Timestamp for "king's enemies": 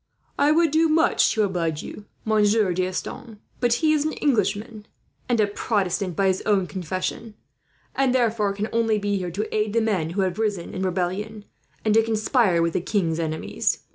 12.81-13.83